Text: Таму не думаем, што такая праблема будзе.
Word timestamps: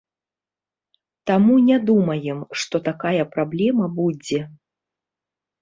Таму 1.31 1.57
не 1.67 1.77
думаем, 1.91 2.39
што 2.63 2.75
такая 2.89 3.23
праблема 3.37 3.85
будзе. 4.01 4.41